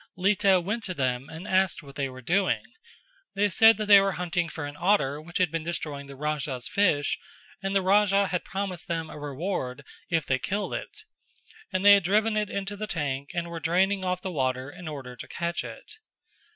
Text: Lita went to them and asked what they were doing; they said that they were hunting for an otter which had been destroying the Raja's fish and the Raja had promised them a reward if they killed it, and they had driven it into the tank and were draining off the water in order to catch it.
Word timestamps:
Lita 0.17 0.59
went 0.59 0.83
to 0.85 0.95
them 0.95 1.29
and 1.29 1.47
asked 1.47 1.83
what 1.83 1.93
they 1.95 2.09
were 2.09 2.23
doing; 2.23 2.63
they 3.35 3.47
said 3.49 3.77
that 3.77 3.85
they 3.85 4.01
were 4.01 4.13
hunting 4.13 4.49
for 4.49 4.65
an 4.65 4.75
otter 4.75 5.21
which 5.21 5.37
had 5.37 5.51
been 5.51 5.63
destroying 5.63 6.07
the 6.07 6.15
Raja's 6.15 6.67
fish 6.67 7.19
and 7.61 7.75
the 7.75 7.83
Raja 7.83 8.25
had 8.25 8.43
promised 8.43 8.87
them 8.87 9.11
a 9.11 9.19
reward 9.19 9.83
if 10.09 10.25
they 10.25 10.39
killed 10.39 10.73
it, 10.73 11.03
and 11.71 11.85
they 11.85 11.93
had 11.93 12.03
driven 12.03 12.35
it 12.35 12.49
into 12.49 12.75
the 12.75 12.87
tank 12.87 13.29
and 13.35 13.49
were 13.49 13.59
draining 13.59 14.03
off 14.03 14.23
the 14.23 14.31
water 14.31 14.71
in 14.71 14.87
order 14.87 15.15
to 15.15 15.27
catch 15.27 15.63
it. 15.63 15.85